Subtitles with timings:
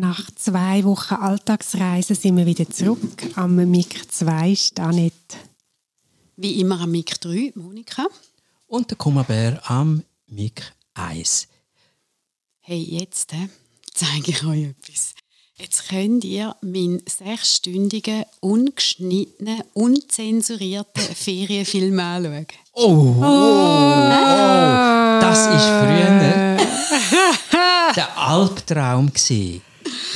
[0.00, 5.12] Nach zwei Wochen Alltagsreise sind wir wieder zurück am MIG 2 Stanet.
[6.36, 8.06] Wie immer am MIG 3, Monika.
[8.68, 10.62] Und der Kummerbär am MIG
[10.94, 11.48] 1.
[12.60, 13.48] Hey, jetzt äh,
[13.92, 15.14] zeige ich euch etwas.
[15.56, 22.46] Jetzt könnt ihr meinen sechsstündigen, ungeschnittenen, unzensurierten Ferienfilm anschauen.
[22.74, 24.08] Oh, oh, oh,
[25.20, 26.56] das war früher
[27.96, 29.08] der Albtraum.
[29.08, 29.67] Gewesen.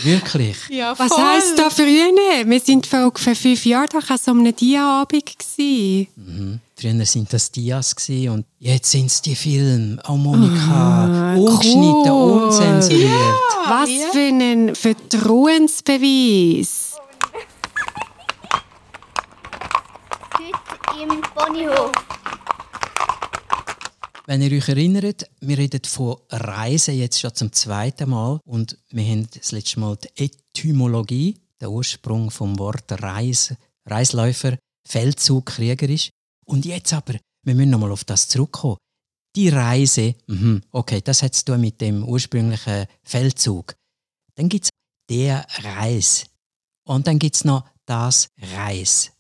[0.03, 0.57] Wirklich.
[0.71, 2.11] Ja, Was heisst da früher?
[2.47, 5.25] Wir sind vor ungefähr fünf Jahren da an so einem Dia-Abend.
[5.59, 6.61] Mhm.
[6.77, 7.95] Früher sind das Dias
[8.29, 9.99] und jetzt sind es die Filme.
[10.09, 12.43] Oh Monika, ah, ungeschnitten, cool.
[12.45, 13.11] unzensuriert.
[13.11, 13.35] Ja,
[13.69, 16.95] Was für ein Vertrauensbeweis.
[20.39, 21.93] Heute im Ponyhof.
[24.25, 29.05] Wenn ihr euch erinnert, wir reden von Reisen jetzt schon zum zweiten Mal und wir
[29.05, 33.53] haben das letzte Mal die Etymologie, der Ursprung vom Wort Reis,
[33.85, 34.57] Reisläufer,
[34.87, 36.11] Feldzug, kriegerisch.
[36.45, 38.77] Und jetzt aber, wir müssen nochmal auf das zurückkommen.
[39.35, 43.75] Die Reise, mh, okay, das hat zu tun mit dem ursprünglichen Feldzug.
[44.37, 44.71] Dann gibt es
[45.11, 46.27] der Reis.
[46.85, 49.11] Und dann gibt es noch das Reis.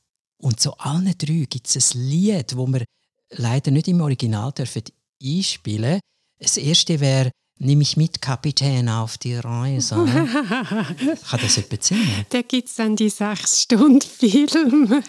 [0.41, 2.85] Und zu allen drei gibt es ein Lied, wo wir
[3.33, 4.83] leider nicht im Original dürfen
[5.23, 6.01] einspielen.
[6.39, 7.31] Das erste wäre
[7.65, 9.95] Nimm mich mit, Kapitän, auf die Reise.
[9.95, 12.27] Kann das jemand singen?
[12.31, 15.01] Da gibt es dann die sechs Stunden Film.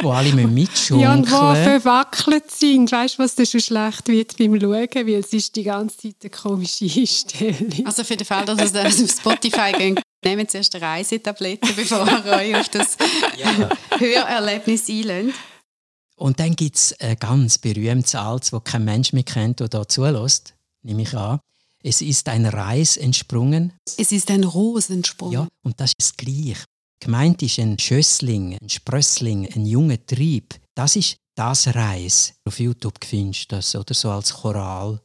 [0.00, 1.00] wo alle mitschunkeln.
[1.00, 2.90] Ja, und wo verwackelt sind.
[2.90, 4.88] Weißt du, was das schon schlecht wird beim Schauen?
[4.94, 7.84] Weil es ist die ganze Zeit eine komische Einstellung.
[7.84, 12.32] Also für den Fall, dass es auf Spotify geht, nehmt zuerst eine Reisetablette, bevor ihr
[12.32, 12.96] euch auf das
[13.36, 13.68] ja.
[13.98, 15.38] Hörerlebnis einlöst.
[16.20, 19.88] Und dann gibt es ein ganz berühmtes Alts, das kein Mensch mehr kennt, der da
[19.88, 21.40] zulässt, nehme ich an.
[21.82, 23.72] Es ist ein Reis entsprungen.
[23.96, 25.32] Es ist ein Rosensprung.
[25.32, 26.58] Ja, und das ist gleich.
[27.00, 30.56] Gemeint ist ein Schössling, ein Sprössling, ein junger Trieb.
[30.74, 32.34] Das ist das Reis.
[32.44, 35.00] Auf YouTube findest du das, oder so als Choral.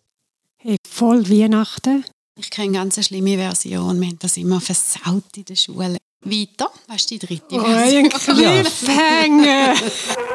[0.57, 2.03] Hey, voll Weihnachten.
[2.37, 4.01] Ich kenne eine ganz schlimme Version.
[4.01, 5.97] Wir haben das immer versaut in der Schule.
[6.25, 7.63] Weiter, was ist die dritte Version?
[7.63, 9.75] Oh, ein Cliffhanger!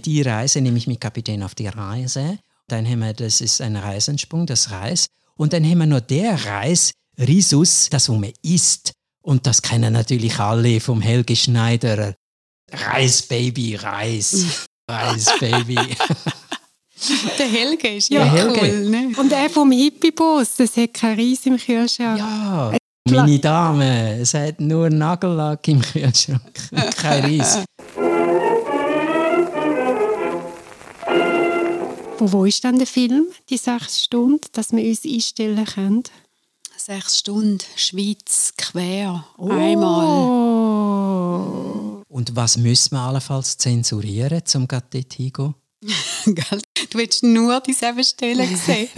[0.00, 2.38] die Reise, nämlich mit Kapitän auf die Reise.
[2.68, 5.06] Dann haben wir, das ist ein Reisensprung, das Reis.
[5.36, 8.92] Und dann haben wir noch der Reis, Risus, das wo man isst.
[9.22, 12.14] Und das kennen natürlich alle vom Helge Schneider.
[12.72, 14.66] Reisbaby, Reis.
[14.88, 15.78] Reisbaby.
[17.38, 18.90] Der Helge ist ja, ja cool.
[18.90, 19.12] Ne?
[19.16, 22.18] Und er vom Hippie-Boss, das hat kein Reis im Kühlschrank.
[22.18, 22.72] Ja,
[23.08, 26.42] meine Dame, es hat nur Nagellack im Kühlschrank,
[26.96, 27.64] kein Reis.
[32.20, 36.02] Wo, wo ist dann der Film, die sechs Stunden, dass wir uns einstellen können?
[36.76, 39.48] Sechs Stunden, Schweiz, quer, oh.
[39.48, 40.26] einmal.
[42.06, 45.54] Und was müssen wir allenfalls zensurieren, um dort hinzugehen?
[46.26, 46.60] du
[46.92, 48.90] willst nur dieselben Stellen sehen.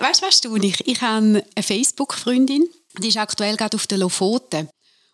[0.00, 0.80] weißt du, was du nicht?
[0.86, 2.66] Ich habe eine Facebook-Freundin,
[3.02, 4.70] die ist aktuell gerade auf der Lofoten.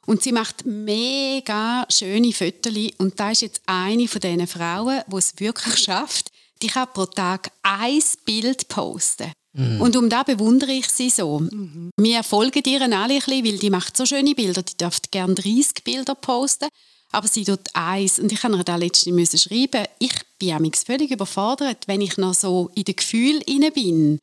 [0.07, 2.77] Und sie macht mega schöne Fotos.
[2.99, 6.31] Und da ist jetzt eine von diesen Frauen, die es wirklich schafft,
[6.65, 9.31] die kann pro Tag ein Bild posten.
[9.53, 9.83] Mhm.
[9.83, 11.41] Und um da bewundere ich sie so.
[11.41, 11.91] Mhm.
[11.99, 14.63] Wir folgen ihr alle ein bisschen, weil die macht so schöne Bilder.
[14.63, 16.69] Die darf gerne 30 Bilder posten,
[17.13, 18.19] aber sie tut eins.
[18.19, 22.71] Und ich habe ihr da letztens schreiben, ich bin völlig überfordert, wenn ich noch so
[22.75, 23.41] in den Gefühl
[23.75, 24.19] bin.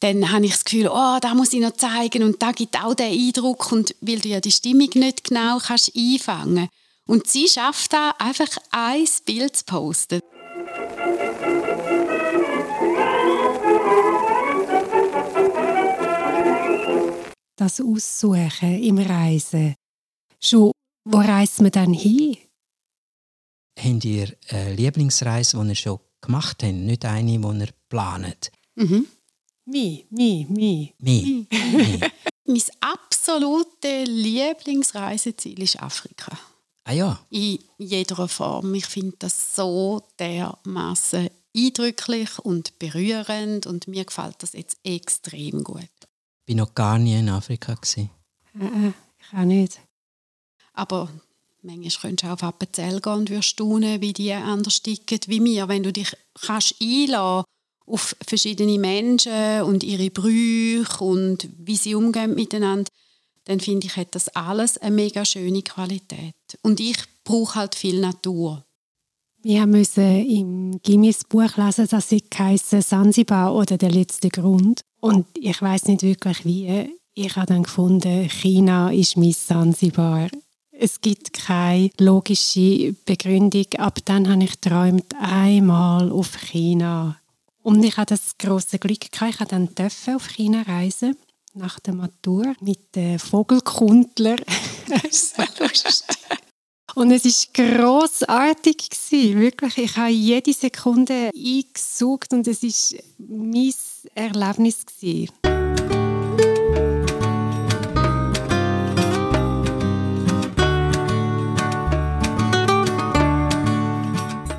[0.00, 2.94] Dann habe ich das Gefühl, oh, da muss ich noch zeigen und da gibt auch
[2.94, 6.68] den Eindruck und weil du ja die Stimmung nicht genau kannst einfangen.
[7.06, 10.20] Und sie schafft da einfach ein Bild zu posten.
[17.68, 19.74] Das Aussuchen im Reisen.
[20.40, 20.72] Schon,
[21.04, 22.38] wo reist man dann hin?
[23.78, 28.50] Habt ihr eine Lieblingsreise, die ihr schon gemacht habt, nicht eine, die ihr plant?
[28.74, 29.06] Mhm.
[29.66, 30.94] Mi, mi, mi.
[30.98, 31.46] Mi.
[31.50, 32.00] mi.
[32.46, 36.38] mein absolutes Lieblingsreiseziel ist Afrika.
[36.84, 37.20] Ah ja.
[37.28, 38.74] In jeder Form.
[38.76, 45.82] Ich finde das so dermaßen eindrücklich und berührend und mir gefällt das jetzt extrem gut.
[46.48, 47.74] Ich war noch gar nie in Afrika.
[47.74, 48.08] Gewesen.
[48.58, 49.80] Äh, ich auch nicht.
[50.72, 51.10] Aber
[51.60, 55.68] manchmal könntest du auf Appenzell gehen und wirst staunen, wie die anders ticken wie mir.
[55.68, 57.44] Wenn du dich kannst einlassen
[57.84, 62.90] auf verschiedene Menschen und ihre Brüche und wie sie umgehen miteinander,
[63.44, 66.34] dann finde ich, hat das alles eine mega schöne Qualität.
[66.62, 68.64] Und ich brauche halt viel Natur.
[69.42, 74.80] Wir mussten im Gimmis Buch lesen, das heißt Sansibar oder der letzte Grund.
[75.00, 76.98] Und ich weiß nicht wirklich wie.
[77.14, 80.28] Ich habe dann gefunden, China ist mein Sansibar.
[80.72, 83.66] Es gibt keine logische Begründung.
[83.78, 87.16] Ab dann habe ich träumt einmal auf China.
[87.62, 89.40] Und ich hatte das große Glück gehabt.
[89.40, 89.68] Ich dann
[90.14, 91.16] auf China reisen
[91.54, 94.36] nach der Matur mit den Vogelkundler.
[96.94, 98.88] Und es war grossartig.
[99.10, 103.74] Wirklich, ich habe jede Sekunde eingesucht und es war mein
[104.14, 104.84] Erlebnis.
[104.86, 105.28] Gewesen.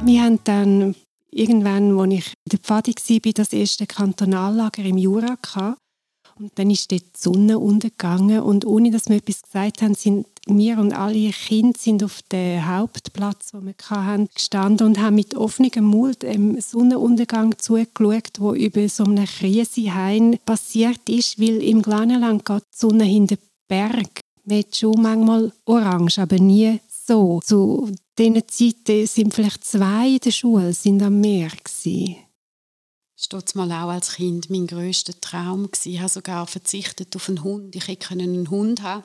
[0.06, 0.96] Wir haben dann
[1.30, 5.78] irgendwann, als ich in der Pfadi war, das erste Kantonallager im Jura gehabt.
[6.40, 10.26] Und dann ist dort die Sonne untergegangen und ohne, dass wir etwas gesagt haben, sind
[10.48, 15.36] wir und alle Kinder sind auf dem Hauptplatz, wo wir hatten, gestanden und haben mit
[15.36, 22.46] offenem Mund dem Sonnenuntergang zugeschaut, wo über so einem Krisenhain passiert ist, weil im Glanenland
[22.46, 24.22] geht die Sonne hinter den Berg.
[24.46, 27.42] Man hat schon manchmal orange, aber nie so.
[27.44, 32.29] Zu diesen Zeiten sind vielleicht zwei in der Schule sind am Meer gewesen
[33.20, 35.92] steht mal auch als Kind mein grösster Traum gewesen.
[35.92, 37.76] Ich habe sogar verzichtet auf einen Hund.
[37.76, 39.04] Ich hätte einen Hund haben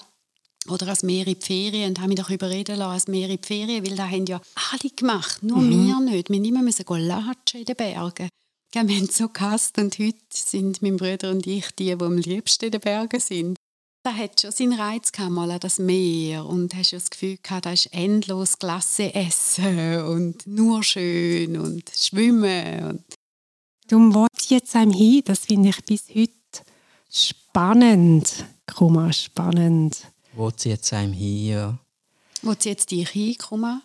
[0.69, 3.39] oder als Meer in die Ferien und habe mich doch überreden lassen, als Meer in
[3.41, 4.41] die Ferien, weil das haben ja
[4.73, 5.87] alle gemacht, nur mhm.
[5.87, 6.31] wir nicht.
[6.31, 8.29] Wir nicht mehr latschen in den Bergen.
[8.73, 12.67] wir haben so gehasst und heute sind mein Bruder und ich die, die am liebsten
[12.67, 13.57] in den Bergen sind.
[14.05, 17.65] Da hat schon seinen Reiz gehabt, mal an das Meer und hast das Gefühl gehabt,
[17.65, 22.85] da ist endlos Glasse essen und nur schön und schwimmen.
[22.85, 23.05] Und
[23.89, 25.23] Darum wo zieht es einem hin?
[25.25, 26.33] Das finde ich bis heute
[27.11, 28.47] spannend.
[28.75, 30.11] Kuma, spannend.
[30.35, 31.79] Wo zieht es einem hin, ja.
[32.43, 33.83] Wo zieht es dich hin, Kuma?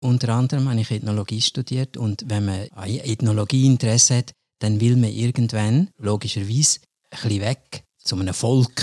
[0.00, 4.96] Unter anderem habe ich Ethnologie studiert und wenn man an Ethnologie Interesse hat, dann will
[4.96, 6.80] man irgendwann, logischerweise,
[7.10, 8.82] ein bisschen weg zu einem Volk.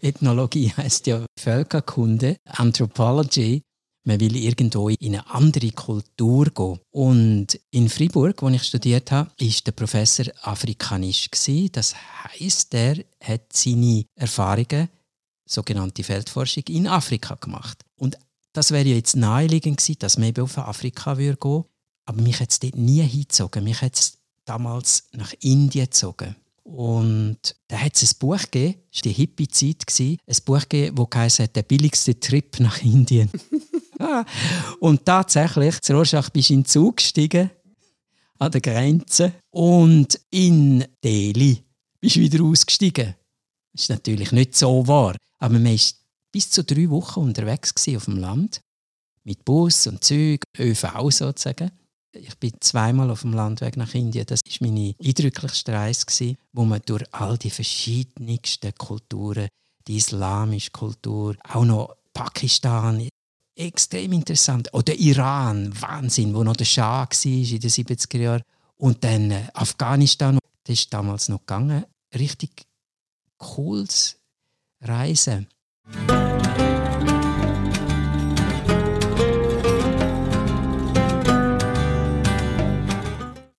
[0.00, 3.62] Ethnologie heißt ja Völkerkunde, Anthropology
[4.04, 6.78] man will irgendwo in eine andere Kultur gehen.
[6.90, 11.28] Und in Fribourg, wo ich studiert habe, ist der Professor Afrikanisch
[11.72, 14.88] Das heißt, der hat seine Erfahrungen,
[15.46, 17.82] sogenannte Feldforschung, in Afrika gemacht.
[17.96, 18.18] Und
[18.52, 21.66] das wäre jetzt naheliegend gewesen, dass man eben auf Afrika gehen würde.
[22.06, 23.64] Aber mich hat es dort nie hingezogen.
[23.64, 26.36] Mich hat es damals nach Indien gezogen.
[26.62, 31.38] Und da hat es ein Buch gegeben, das war die Hippie-Zeit, ein Buch gegeben, das
[31.38, 33.30] heißt «Der billigste Trip nach Indien».
[34.80, 37.50] und tatsächlich, zur Rorschach bist du in den Zug gestiegen,
[38.38, 41.62] an der Grenze, und in Delhi
[42.00, 43.14] bist du wieder ausgestiegen.
[43.72, 45.78] Das ist natürlich nicht so wahr, aber man war
[46.32, 48.60] bis zu drei Wochen unterwegs auf dem Land,
[49.24, 51.70] mit Bus und Zug, ÖV sozusagen.
[52.12, 54.26] Ich bin zweimal auf dem Landweg nach Indien.
[54.26, 59.48] Das war meine eindrücklichste Reise, wo man durch all die verschiedensten Kulturen,
[59.88, 63.08] die islamische Kultur, auch noch Pakistan,
[63.56, 64.72] extrem interessant.
[64.72, 68.42] Oder Iran, Wahnsinn, wo noch der Schah war in den 70er Jahren.
[68.76, 71.84] Und dann äh, Afghanistan, das ist damals noch gegangen.
[72.14, 72.66] Richtig
[73.38, 74.16] cooles
[74.80, 75.48] Reisen.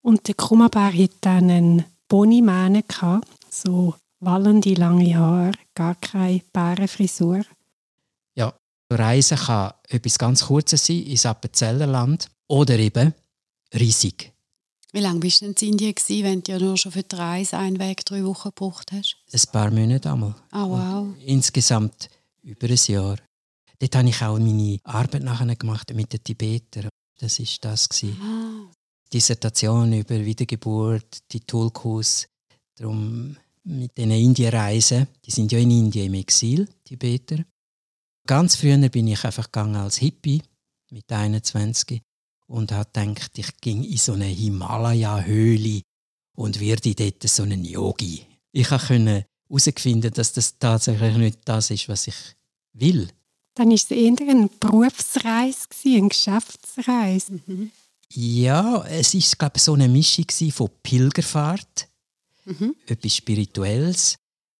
[0.01, 2.83] Und der Kummerbär hatte dann einen Bonimähne,
[3.49, 7.41] so wallende lange Haare, gar keine Bärenfrisur.
[8.89, 13.13] Reisen kann etwas ganz Kurzes sein, ins Appenzellerland oder eben
[13.73, 14.31] riesig.
[14.93, 17.57] Wie lange bist du in Indien gewesen, wenn du ja nur schon für die Reise
[17.57, 19.17] einen Weg drei Wochen gebraucht hast?
[19.31, 20.35] Ein paar Monate einmal.
[20.53, 21.07] Oh, wow.
[21.25, 22.09] insgesamt
[22.43, 23.17] über ein Jahr.
[23.79, 26.87] Dort habe ich auch meine Arbeit nachher gemacht mit den Tibetern.
[27.19, 27.89] Das war das.
[28.21, 28.71] Ah.
[29.11, 32.27] Dissertation über Wiedergeburt, die Tulkus.
[32.75, 37.43] Darum mit diesen Indienreisen, die sind ja in Indien im Exil, Tibeter.
[38.27, 40.41] Ganz früher bin ich einfach gegangen als Hippie
[40.89, 42.01] mit 21
[42.47, 45.81] und habe gedacht, ich ging in so eine Himalaya-Höhle
[46.35, 48.25] und werde dort so einen Yogi.
[48.51, 52.15] Ich konnte herausfinden, dass das tatsächlich nicht das ist, was ich
[52.73, 53.07] will.
[53.53, 57.39] Dann war es eher eine Berufsreise, eine Geschäftsreise.
[57.45, 57.71] Mhm.
[58.11, 61.87] Ja, es war glaube ich, so eine Mischung von Pilgerfahrt,
[62.45, 62.75] mhm.
[62.87, 64.17] etwas Spirituelles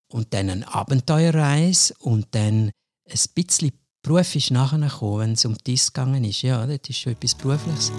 [0.08, 2.72] und dann eine Abenteuerreise und dann
[3.10, 3.72] ein bisschen
[4.02, 6.44] Beruf ist nachher gekommen, wenn es um dies gegangen ist.
[6.44, 7.92] Ja, das ist schon etwas Berufliches.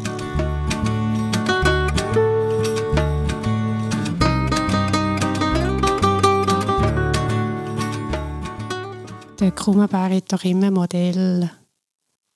[9.40, 11.50] Der Krummenbär hat doch immer Modell.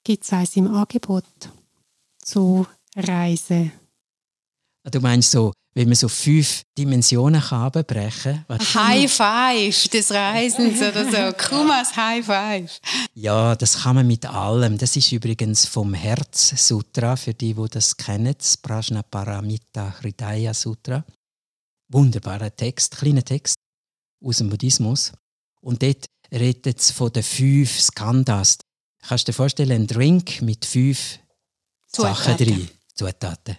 [0.02, 1.24] Gibt es eins im Angebot?
[2.18, 3.72] Zu Reisen.
[4.84, 8.58] Du meinst so, wenn man so fünf Dimensionen kann abbrechen kann?
[8.58, 11.36] High Five des Reisens oder so.
[11.48, 12.80] Kumas High Five.
[13.14, 14.78] Ja, das kann man mit allem.
[14.78, 21.04] Das ist übrigens vom Herz-Sutra, für die, die das kennen, das Prajnaparamita Hridaya Sutra.
[21.88, 23.56] Wunderbarer Text, kleiner Text
[24.24, 25.12] aus dem Buddhismus.
[25.60, 28.58] Und dort redet es von den fünf Skandhas.
[29.06, 31.18] Kannst du dir vorstellen, ein Drink mit fünf
[31.86, 32.16] Zutaten.
[32.16, 32.68] Sachen drin?
[32.94, 33.56] Zutaten.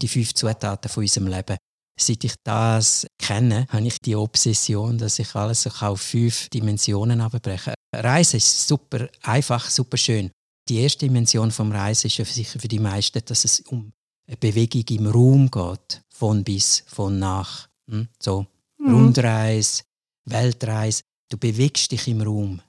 [0.00, 1.56] Die fünf Zutaten von unserem Leben.
[1.98, 7.20] Seit ich das kenne, habe ich die Obsession, dass ich alles so auf fünf Dimensionen
[7.20, 7.74] abbreche.
[7.94, 10.30] Reisen ist super einfach, super schön.
[10.68, 13.92] Die erste Dimension vom Reisen ist ja sicher für die meisten, dass es um
[14.26, 16.02] eine Bewegung im Raum geht.
[16.08, 17.68] Von bis, von nach.
[17.90, 18.08] Hm?
[18.18, 18.46] So,
[18.80, 18.94] Mhm.
[18.94, 19.82] Rundreise,
[20.24, 21.02] Weltreise.
[21.28, 22.60] Du bewegst dich im Raum.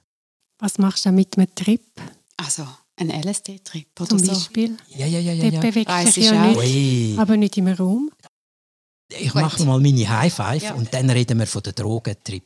[0.58, 1.82] Was machst du mit einem Trip
[2.36, 4.32] Also ein LSD-Trip oder zum so.
[4.32, 4.76] Beispiel?
[4.88, 5.42] Ja, ja, ja, ja.
[5.50, 5.60] Dort ja.
[5.70, 7.16] bewegt sich ja nicht, Ui.
[7.18, 8.10] aber nicht im Raum.
[9.18, 9.42] Ich Gut.
[9.42, 10.74] mache mal meine High Five Ja.
[10.74, 12.44] und dann reden wir von der Drogentrip.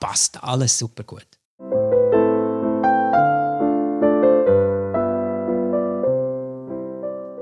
[0.00, 1.26] Passt alles super gut.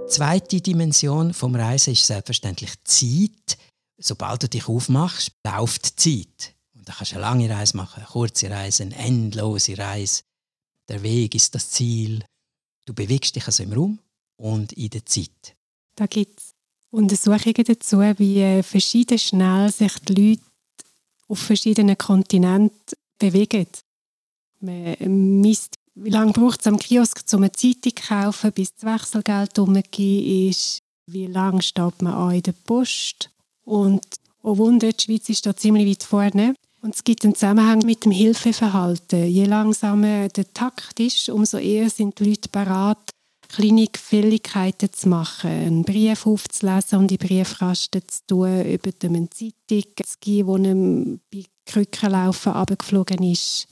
[0.08, 3.58] Zweite Dimension vom Reisen ist selbstverständlich die Zeit.
[4.00, 6.54] Sobald du dich aufmachst, läuft die Zeit.
[6.74, 10.22] Und da kannst du eine lange Reise machen, eine kurze Reise, eine endlose Reise.
[10.88, 12.24] Der Weg ist das Ziel.
[12.88, 13.98] Du bewegst dich also im Raum
[14.38, 15.54] und in der Zeit.
[15.94, 16.54] Da gibt es
[16.90, 20.42] Untersuchungen dazu, wie äh, verschieden schnell sich die Leute
[21.28, 23.66] auf verschiedenen Kontinenten bewegen.
[24.60, 28.84] Man misst, wie lange braucht es am Kiosk, um eine Zeitung zu kaufen, bis das
[28.84, 30.78] Wechselgeld umgegeben ist.
[31.04, 33.28] Wie lange steht man an in der Post.
[33.66, 34.02] Und
[34.42, 36.54] oh Wunder, die Schweiz ist da ziemlich weit vorne.
[36.80, 39.26] Und es gibt einen Zusammenhang mit dem Hilfeverhalten.
[39.26, 42.98] Je langsamer der Takt ist, umso eher sind die Leute bereit,
[43.48, 49.28] kleine Gefälligkeiten zu machen, einen Brief aufzulesen und in den Briefkasten zu tun, über eine
[49.30, 53.66] Zeitung gehen, wo einem bei Krückenlaufen runtergeflogen ist.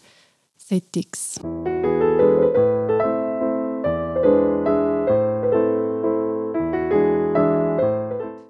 [0.59, 1.39] Settings.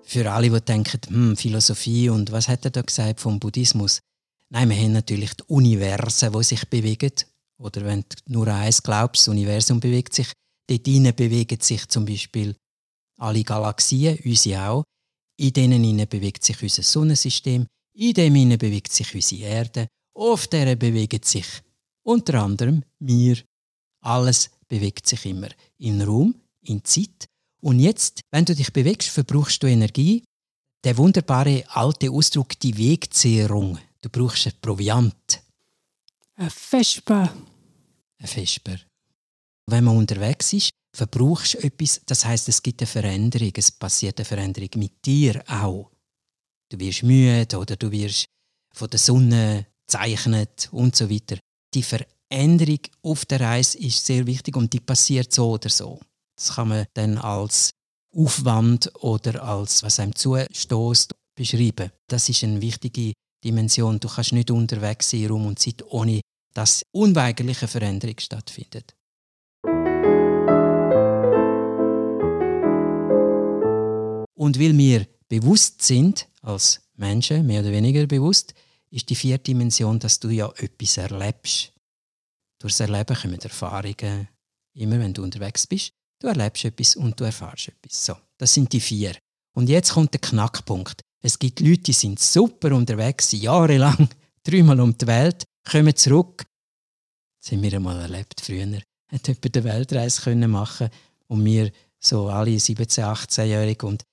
[0.02, 4.00] Für alle, die denken, hm, Philosophie und was hat er da gesagt vom Buddhismus?
[4.50, 7.12] Nein, wir haben natürlich die Universen, die sich bewegen.
[7.58, 10.30] Oder wenn du nur an eins glaubst, das Universum bewegt sich.
[10.68, 12.54] Dort hinein bewegen sich zum Beispiel
[13.18, 14.84] alle Galaxien, unsere auch.
[15.38, 17.66] In denen hinein bewegt sich unser Sonnensystem.
[17.94, 19.88] In dem hinein bewegt sich unsere Erde.
[20.14, 21.46] Auf der bewegen sich
[22.06, 23.36] unter anderem wir.
[24.00, 25.48] Alles bewegt sich immer
[25.78, 27.26] in Raum, in Zeit.
[27.60, 30.22] Und jetzt, wenn du dich bewegst, verbrauchst du Energie.
[30.84, 33.78] Der wunderbare alte Ausdruck, die Wegzehrung.
[34.06, 35.42] Du brauchst ein Proviant,
[36.36, 37.34] Ein Vespa.
[38.20, 38.78] ein Vesper.
[39.68, 44.20] Wenn man unterwegs ist, verbrauchst du etwas, das heißt, es gibt eine Veränderung, es passiert
[44.20, 45.90] eine Veränderung mit dir auch.
[46.68, 48.26] Du wirst müde oder du wirst
[48.72, 51.40] von der Sonne gezeichnet und so weiter.
[51.74, 55.98] Die Veränderung auf der Reise ist sehr wichtig und die passiert so oder so.
[56.36, 57.70] Das kann man dann als
[58.14, 61.90] Aufwand oder als was einem zustoßt beschreiben.
[62.06, 63.12] Das ist eine wichtige
[63.44, 64.00] Dimension.
[64.00, 66.20] Du kannst nicht unterwegs sein, Raum und Zeit, ohne
[66.54, 68.94] dass unweigerliche Veränderung stattfindet.
[74.34, 78.54] Und weil wir bewusst sind, als Menschen, mehr oder weniger bewusst,
[78.90, 81.72] ist die vierte Dimension, dass du ja etwas erlebst.
[82.58, 84.28] Durchs Erleben kommen Erfahrungen.
[84.74, 85.90] Immer wenn du unterwegs bist,
[86.20, 88.04] du erlebst etwas und du erfährst etwas.
[88.06, 89.16] So, das sind die vier.
[89.54, 91.00] Und jetzt kommt der Knackpunkt.
[91.26, 94.08] Es gibt Leute, die sind super unterwegs, sind jahrelang,
[94.44, 96.44] dreimal um die Welt, kommen zurück.
[97.42, 98.80] Das haben wir einmal erlebt früher.
[99.08, 100.88] Hat jemand eine Weltreise machen
[101.26, 104.04] und wir so alle 17, 18-Jährige und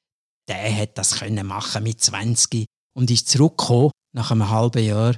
[0.47, 2.65] der hat das können machen mit 20
[2.95, 5.15] und ist zurückgekommen nach einem halben Jahr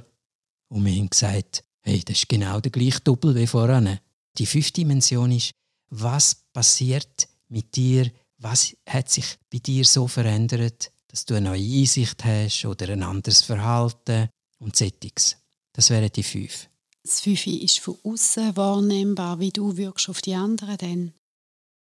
[0.68, 3.98] und wir haben gesagt, hey, das ist genau der gleiche Doppel wie voran.
[4.36, 5.52] Die fünfte Dimension ist,
[5.88, 11.80] was passiert mit dir, was hat sich bei dir so verändert, dass du eine neue
[11.80, 15.38] Einsicht hast oder ein anderes Verhalten und Settings.
[15.72, 16.68] Das wären die fünf.
[17.04, 21.14] Das Fünfe ist von außen wahrnehmbar, wie du wirkst auf die anderen dann.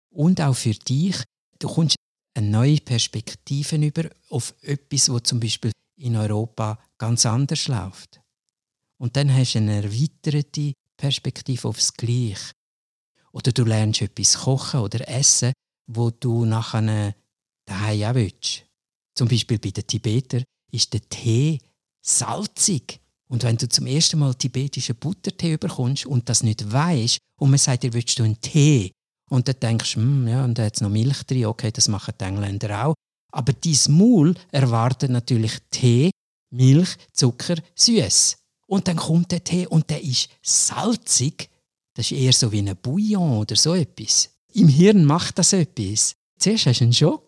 [0.09, 1.21] Und auch für dich,
[1.59, 1.97] du kommst
[2.33, 8.21] eine neue Perspektive über auf etwas, wo zum Beispiel in Europa ganz anders läuft.
[8.97, 12.53] Und dann hast du eine erweiterte Perspektive aufs Gleiche.
[13.33, 15.51] Oder du lernst etwas kochen oder essen,
[15.87, 17.13] wo du nachher
[17.65, 18.64] daheim auch willst.
[19.15, 21.59] Zum Beispiel bei den Tibeter ist der Tee
[22.01, 22.99] salzig.
[23.27, 27.57] Und wenn du zum ersten Mal tibetischen Buttertee bekommst und das nicht weißt und man
[27.57, 28.91] sagt dir, willst du einen Tee?
[29.29, 32.13] Und dann denkst du, hm, ja, und da hat noch Milch drin, okay, das machen
[32.19, 32.93] die Engländer auch.
[33.31, 36.11] Aber dein Maul erwartet natürlich Tee,
[36.51, 38.37] Milch, Zucker, süß.
[38.67, 41.49] Und dann kommt der Tee und der ist salzig.
[41.95, 44.29] Das ist eher so wie ein Bouillon oder so etwas.
[44.53, 46.13] Im Hirn macht das etwas.
[46.39, 47.27] Zuerst hast du einen Schock.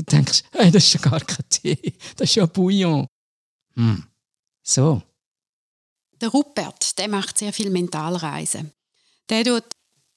[0.00, 3.06] Du denkst, hey, das ist ja gar kein Tee, das ist ja Bouillon.
[3.74, 4.06] Hm.
[4.62, 5.02] So.
[6.18, 8.72] Der Rupert, der macht sehr viel Mentalreisen.
[9.28, 9.64] Der tut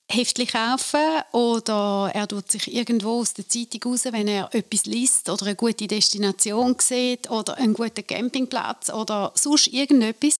[0.09, 5.29] Heftchen kaufen oder er tut sich irgendwo aus der Zeitung raus, wenn er etwas liest
[5.29, 10.35] oder eine gute Destination sieht oder einen guten Campingplatz oder sonst irgendetwas.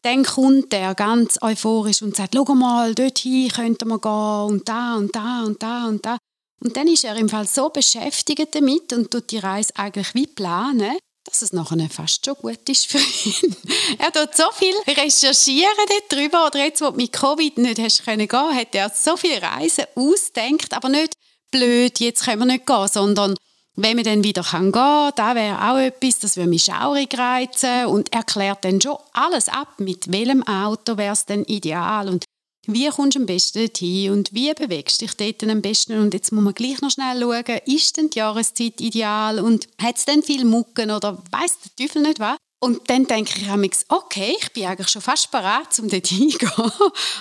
[0.00, 4.96] Dann kommt er ganz euphorisch und sagt, schau mal, dorthin könnten wir gehen und da
[4.96, 6.16] und da und da und da.
[6.62, 10.28] Und dann ist er im Fall so beschäftigt damit und tut die Reise eigentlich wie
[10.28, 13.56] planen, dass es nachher fast schon gut ist für ihn.
[13.98, 15.70] er tut so viel recherchieren
[16.08, 19.42] darüber, oder jetzt, wo du mit Covid nicht hast können gehen, hat er so viele
[19.42, 21.14] Reisen ausdenkt, aber nicht
[21.50, 23.34] blöd, jetzt können wir nicht gehen, sondern
[23.74, 27.86] wenn man dann wieder gehen kann, da wäre auch etwas, das würde mich schaurig reizen
[27.86, 32.24] und erklärt dann schon alles ab, mit welchem Auto wäre es denn ideal und
[32.66, 35.98] wie kommst du am besten dorthin und wie bewegst du dich dort am besten?
[35.98, 39.96] Und jetzt muss man gleich noch schnell schauen, ist denn die Jahreszeit ideal und hat
[39.96, 42.36] es denn viel Mucken oder weiss der Teufel nicht was?
[42.60, 46.52] Und dann denke ich mir, okay, ich bin eigentlich schon fast bereit, um dort hinzugehen.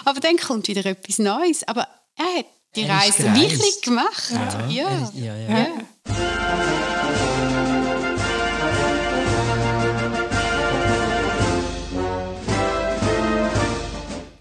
[0.05, 1.67] Aber dann kommt wieder etwas Neues.
[1.67, 2.45] Aber er hat
[2.75, 4.29] die er Reise wirklich gemacht.
[4.29, 4.67] Ja.
[4.69, 5.11] ja.
[5.15, 5.57] ja, ja.
[5.57, 6.80] ja.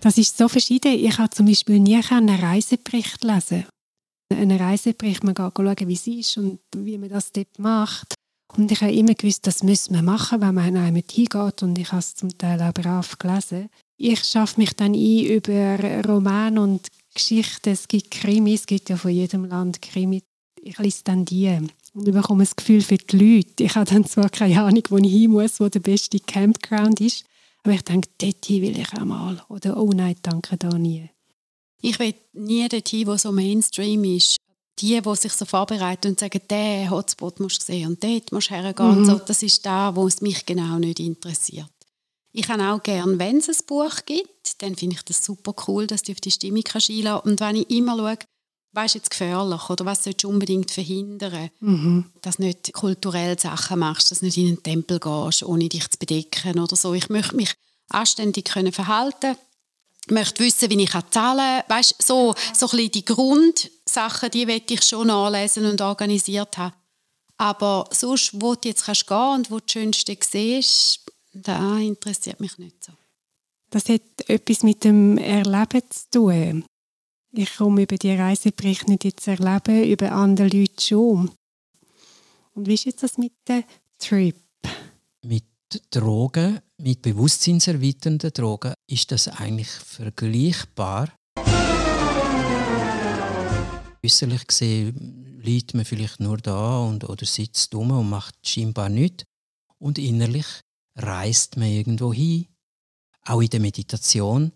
[0.00, 0.92] Das ist so verschieden.
[0.92, 3.66] Ich habe zum Beispiel nie einen Reisebericht lesen.
[4.32, 8.14] Einen Reisebericht, man geht schauen, wie es ist und wie man das dort macht.
[8.56, 11.62] Und ich habe immer gewusst, das müssen wir machen, wenn man einmal hingeht.
[11.62, 13.68] Und ich habe es zum Teil auch brav gelesen.
[13.96, 17.70] Ich schaffe mich dann ein über Roman und Geschichten.
[17.70, 20.22] Es gibt Krimis, es gibt ja von jedem Land Krimis.
[20.62, 21.58] Ich lese dann die
[21.94, 23.64] und bekomme ein Gefühl für die Leute.
[23.64, 27.24] Ich habe dann zwar keine Ahnung, wo ich hin muss, wo der beste Campground ist.
[27.62, 29.44] Aber ich denke, dorthin will ich auch mal.
[29.48, 31.10] Oder, oh nein, danke, da nie.
[31.82, 34.36] Ich will nie dorthin, wo so Mainstream ist.
[34.78, 38.48] Die, die sich so vorbereiten und sagen, der Hotspot musst du sehen und dort musst
[38.48, 39.00] du hergehen.
[39.00, 39.04] Mhm.
[39.04, 41.68] So, das ist da, wo es mich genau nicht interessiert.
[42.32, 45.86] Ich habe auch gerne, wenn es ein Buch gibt, dann finde ich das super cool,
[45.86, 48.18] dass du auf die Stimmung kannst einlassen Und wenn ich immer schaue,
[48.72, 52.06] was ist jetzt gefährlich oder was sollst du unbedingt verhindern, mhm.
[52.22, 55.88] dass du nicht kulturell Sachen machst, dass du nicht in einen Tempel gehst, ohne dich
[55.90, 56.94] zu bedecken oder so.
[56.94, 57.54] Ich möchte mich
[57.88, 59.36] anständig können verhalten
[60.06, 61.76] ich möchte wissen, wie ich zahlen kann.
[61.76, 66.74] Weißt, so, so ein bisschen die Grundsachen, die will ich schon nachlesen und organisiert haben.
[67.36, 71.00] Aber sonst, wo du jetzt kannst gehen und wo du das Schönste siehst,
[71.32, 72.92] das interessiert mich nicht so.
[73.70, 76.64] Das hat etwas mit dem Erleben zu tun.
[77.32, 81.30] Ich komme über die Reiseberichte nicht jetzt erleben, über andere Leute schon.
[82.54, 83.62] Und wie ist jetzt das mit dem
[84.00, 84.36] Trip?
[85.24, 85.44] Mit
[85.90, 91.14] Drogen, mit bewusstseinserweiternden Drogen, ist das eigentlich vergleichbar.
[94.04, 99.22] Äußerlich gesehen liegt man vielleicht nur da und, oder sitzt dumm und macht scheinbar nichts.
[99.78, 100.46] Und innerlich
[100.96, 102.46] reist man irgendwo hin.
[103.24, 104.50] Auch in der Meditation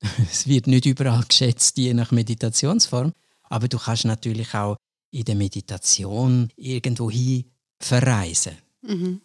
[0.30, 3.12] es wird nicht überall geschätzt, je nach Meditationsform.
[3.44, 4.76] Aber du kannst natürlich auch
[5.10, 7.44] in der Meditation irgendwo hin
[7.80, 8.58] verreisen.
[8.82, 9.20] Mhm.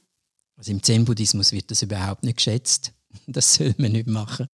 [0.56, 2.94] Also Im Zen-Buddhismus wird das überhaupt nicht geschätzt.
[3.28, 4.48] Das soll man nicht machen.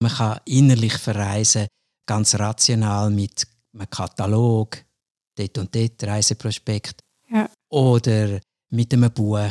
[0.00, 1.66] Man kann innerlich verreisen,
[2.04, 4.84] ganz rational mit einem Katalog,
[5.34, 7.00] dort und dort, Reiseprospekt.
[7.30, 7.48] Ja.
[7.70, 8.38] Oder
[8.68, 9.50] mit einem Buch.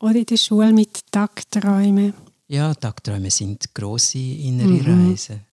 [0.00, 2.12] Oder in der Schule mit Tagträumen.
[2.48, 5.08] Ja, Tagträume sind grosse innere mhm.
[5.10, 5.44] Reisen.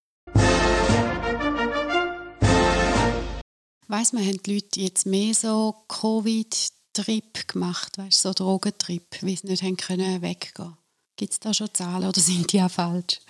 [3.87, 9.47] Weiss man, haben die Leute jetzt mehr so Covid-Trip gemacht, weißt, so Drogentrip, weil sie
[9.47, 10.77] nicht haben können weggehen
[11.15, 13.21] Gibt es da schon Zahlen oder sind die auch falsch?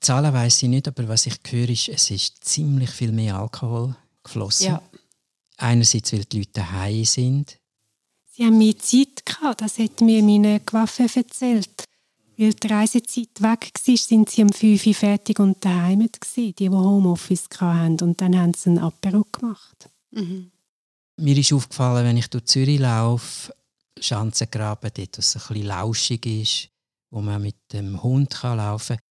[0.00, 3.96] Zahlen weiß ich nicht, aber was ich höre, ist, es ist ziemlich viel mehr Alkohol
[4.22, 4.66] geflossen.
[4.66, 4.82] Ja.
[5.56, 7.58] Einerseits, weil die Leute daheim sind.
[8.30, 11.88] Sie haben mehr Zeit gehabt, das hat mir meine Waffe erzählt.
[12.38, 16.70] Weil die Reisezeit weg war, sind sie um 5 Uhr fertig und daheim die, die
[16.70, 18.00] Homeoffice hatten.
[18.00, 19.90] Und dann haben sie einen Apero gemacht.
[20.12, 20.52] Mhm.
[21.16, 23.52] Mir ist aufgefallen, wenn ich durch Zürich laufe,
[24.00, 26.68] Schanzengraben, dort, wo es ein bisschen lauschig ist,
[27.10, 29.04] wo man mit dem Hund kann laufen kann,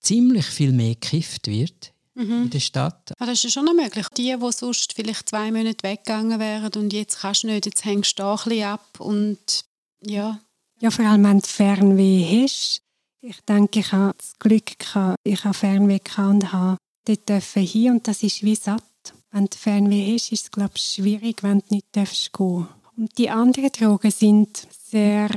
[0.00, 2.42] ziemlich viel mehr gekifft wird mhm.
[2.42, 3.14] in der Stadt.
[3.18, 4.06] Ja, das ist schon noch möglich.
[4.16, 8.18] Die, die sonst vielleicht zwei Monate weggegangen wären und jetzt kannst du nicht, jetzt hängst
[8.18, 9.64] du da ein bisschen ab und
[10.02, 10.40] ja,
[10.80, 12.82] ja, vor allem, wenn du Fernweh hast.
[13.20, 17.62] Ich denke, ich habe das Glück gehabt, ich habe Fernweh gehabt und habe dort dürfen
[17.62, 18.82] hin und das ist wie satt.
[19.30, 22.66] Wenn du Fernweh hast, ist es, glaube ich, schwierig, wenn du nicht darfst gehen
[22.96, 25.28] Und die anderen Drogen sind sehr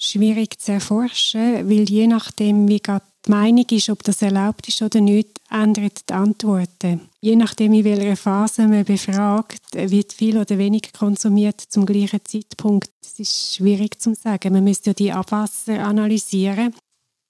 [0.00, 4.80] schwierig zu erforschen, weil je nachdem, wie gerade die Meinung ist, ob das erlaubt ist
[4.80, 7.02] oder nicht, ändert die Antworten.
[7.20, 12.90] Je nachdem, in welcher Phase man befragt, wird viel oder wenig konsumiert zum gleichen Zeitpunkt.
[13.02, 14.54] Das ist schwierig zu sagen.
[14.54, 16.74] Man müsste ja die Abwasser analysieren.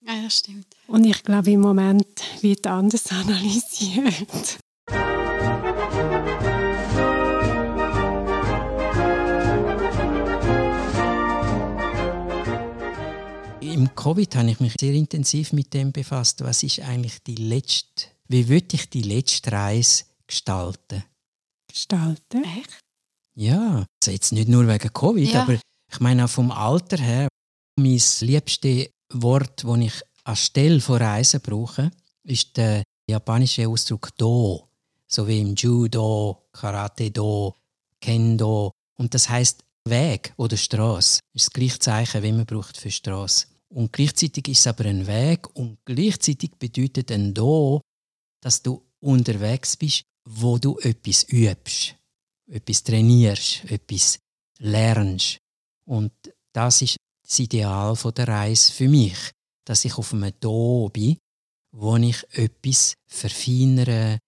[0.07, 0.67] Ja, das stimmt.
[0.87, 4.61] Und ich glaube, im Moment wird anders analysiert.
[13.81, 16.45] Im Covid habe ich mich sehr intensiv mit dem befasst.
[16.45, 21.03] Was ist eigentlich die letzte, wie würde ich die letzte Reise gestalten?
[21.67, 22.45] Gestalten?
[22.45, 22.79] Echt?
[23.35, 25.45] Ja, also jetzt nicht nur wegen Covid, Ja.
[25.45, 27.29] aber ich meine auch vom Alter her.
[27.79, 31.91] Mein liebstes Wort, das ich anstelle von Reisen brauche,
[32.25, 34.69] ist der japanische Ausdruck Do.
[35.07, 37.55] So wie im Judo, Karate Do,
[37.99, 38.73] Kendo.
[38.99, 41.21] Und das heißt Weg oder Straße.
[41.33, 43.47] Ist das gleiche Zeichen, wie man braucht für Straße.
[43.73, 47.81] Und gleichzeitig ist es aber ein Weg und gleichzeitig bedeutet ein Do,
[48.43, 51.95] dass du unterwegs bist, wo du etwas übst,
[52.49, 54.19] etwas trainierst, etwas
[54.59, 55.39] lernst.
[55.87, 56.13] Und
[56.53, 59.17] das ist das Ideal der Reise für mich,
[59.65, 61.17] dass ich auf einem Do bin,
[61.73, 64.19] wo ich etwas verfeinere,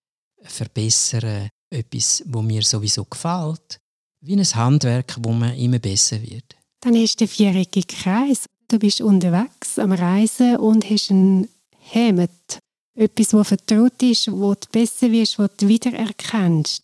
[0.42, 3.78] verbessere, etwas, wo mir sowieso gefällt,
[4.20, 6.56] wie ein Handwerk, wo man immer besser wird.
[6.80, 8.46] Dann hast du den vierjährigen Kreis.
[8.72, 11.46] Du bist unterwegs am Reisen und hast einen
[11.92, 12.30] Heimat.
[12.98, 16.82] Etwas, das vertraut ist, wo du besser wirst, wo du wiedererkennst.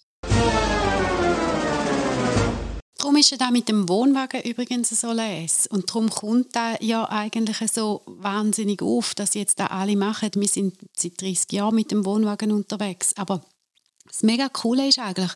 [2.98, 5.66] Darum ist ja da mit dem Wohnwagen übrigens so les.
[5.66, 10.28] Und darum kommt da ja eigentlich so wahnsinnig auf, dass jetzt da alle machen.
[10.34, 13.14] Wir sind seit 30 Jahren mit dem Wohnwagen unterwegs.
[13.16, 13.42] Aber
[14.06, 15.32] das mega Coole ist eigentlich,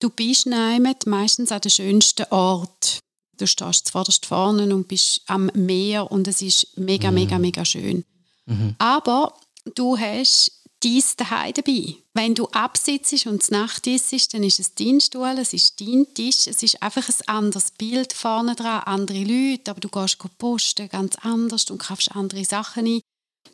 [0.00, 3.02] du bist meistens an dem schönsten Ort.
[3.38, 8.04] Du stehst zuvorderst vorne und bist am Meer und es ist mega, mega, mega schön.
[8.46, 8.74] Mhm.
[8.78, 9.34] Aber
[9.74, 11.94] du hast dies daheim dabei.
[12.14, 16.46] Wenn du absitzt und Nacht ist, dann ist es dein Stuhl, es ist dein Tisch,
[16.46, 21.16] es ist einfach ein anderes Bild vorne dran, andere Leute, aber du gehst posten ganz
[21.22, 23.00] anders und kaufst andere Sachen ein.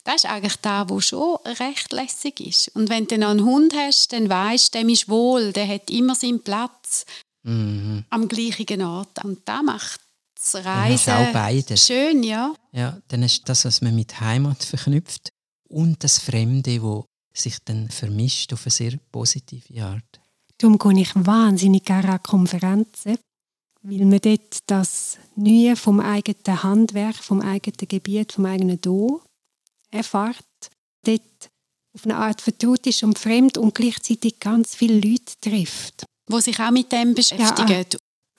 [0.05, 2.69] Das ist eigentlich da, wo schon recht lässig ist.
[2.75, 5.91] Und wenn du noch einen Hund hast, dann weißt du, dem ist wohl, der hat
[5.91, 7.05] immer seinen Platz
[7.49, 8.05] Mhm.
[8.11, 9.25] am gleichen Ort.
[9.25, 10.01] Und da macht
[10.35, 11.87] das Reisen auch beides.
[11.87, 12.55] schön, ja.
[12.73, 15.31] Ja, dann ist das, was man mit Heimat verknüpft
[15.69, 20.21] und das Fremde, wo sich dann vermischt auf eine sehr positive Art.
[20.59, 23.19] Darum gehe ich wahnsinnig gerne an Konferenzen,
[23.83, 29.23] weil man dort das Neue vom eigenen Handwerk, vom eigenen Gebiet, vom eigenen Do
[29.91, 30.45] erfährt.
[31.05, 31.51] Dort
[31.95, 36.05] auf eine Art vertraut ist und fremd und gleichzeitig ganz viele Leute trifft.
[36.29, 37.85] Wo sich auch mit dem beschäftigen.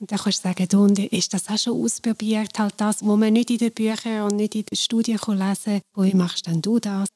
[0.01, 3.17] Und dann kannst du sagen, du, und ist das auch schon ausprobiert, halt das, wo
[3.17, 6.05] man nicht in den Büchern und nicht in den Studien lesen kann.
[6.05, 7.09] Wie machst denn du das?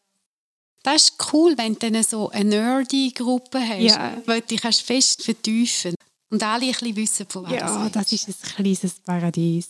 [0.84, 4.18] Das ist cool, wenn du dann so eine nerdy Gruppe hast, Ja.
[4.26, 5.96] weil du dich kannst fest vertiefen
[6.30, 9.70] und alle ein bisschen wissen, von was Ja, das ist ein kleines Paradies.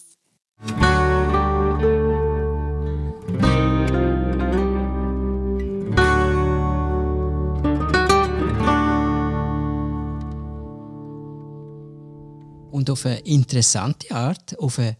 [12.73, 14.97] Und auf eine interessante Art, auf eine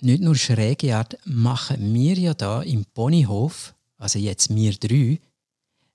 [0.00, 5.18] nicht nur schräge Art, machen wir ja da im Ponyhof, also jetzt wir drei,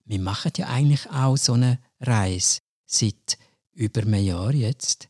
[0.03, 3.37] wir machen ja eigentlich auch so eine Reise seit
[3.71, 5.07] über einem Jahr jetzt,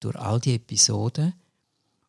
[0.00, 1.32] durch all die Episoden.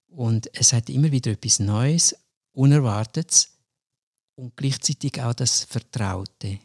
[0.08, 2.16] Und es hat immer wieder etwas Neues,
[2.54, 3.52] Unerwartetes
[4.34, 6.58] und gleichzeitig auch das Vertraute.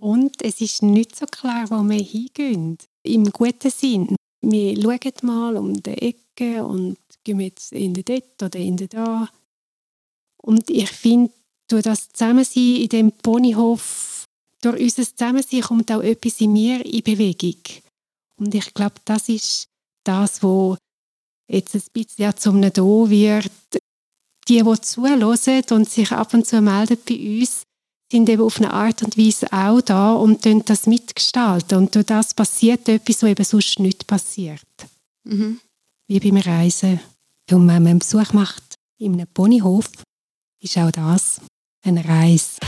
[0.00, 2.78] Und es ist nicht so klar, wo wir hingehen.
[3.04, 4.16] Im guten Sinn.
[4.42, 8.88] Wir schauen mal um die Ecke und gehen jetzt in den dort oder in den
[8.88, 9.28] da.
[10.42, 11.32] Und ich finde,
[11.68, 14.24] durch das Zusammensein in dem Ponyhof,
[14.62, 17.60] durch unser Zusammensein kommt auch etwas in mir in Bewegung.
[18.36, 19.68] Und ich glaube, das ist
[20.04, 20.78] das, was
[21.48, 23.50] jetzt ein bisschen zum Da wird.
[24.48, 25.22] Die, die zuhören
[25.70, 27.62] und sich ab und zu melden bei uns,
[28.10, 31.78] sind eben auf eine Art und Weise auch da und das mitgestalten.
[31.78, 34.60] Und durch das passiert etwas, was eben sonst nicht passiert.
[35.24, 35.60] Mhm.
[36.08, 37.00] Wie beim Reisen.
[37.50, 39.86] Und wenn man einen Besuch macht in einem Ponyhof,
[40.60, 41.40] ist auch das
[41.82, 42.58] eine Reise.